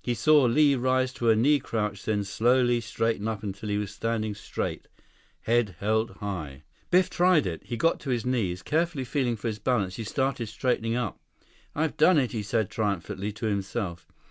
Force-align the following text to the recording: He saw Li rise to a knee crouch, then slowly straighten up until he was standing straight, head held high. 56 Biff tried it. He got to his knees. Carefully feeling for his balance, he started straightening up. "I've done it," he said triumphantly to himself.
He 0.00 0.14
saw 0.14 0.44
Li 0.44 0.74
rise 0.76 1.12
to 1.12 1.28
a 1.28 1.36
knee 1.36 1.58
crouch, 1.60 2.06
then 2.06 2.24
slowly 2.24 2.80
straighten 2.80 3.28
up 3.28 3.42
until 3.42 3.68
he 3.68 3.76
was 3.76 3.90
standing 3.92 4.34
straight, 4.34 4.88
head 5.42 5.76
held 5.78 6.10
high. 6.20 6.62
56 6.90 6.90
Biff 6.90 7.10
tried 7.10 7.46
it. 7.46 7.62
He 7.66 7.76
got 7.76 8.00
to 8.00 8.08
his 8.08 8.24
knees. 8.24 8.62
Carefully 8.62 9.04
feeling 9.04 9.36
for 9.36 9.48
his 9.48 9.58
balance, 9.58 9.96
he 9.96 10.04
started 10.04 10.46
straightening 10.46 10.96
up. 10.96 11.20
"I've 11.74 11.98
done 11.98 12.16
it," 12.16 12.32
he 12.32 12.42
said 12.42 12.70
triumphantly 12.70 13.30
to 13.32 13.44
himself. 13.44 14.10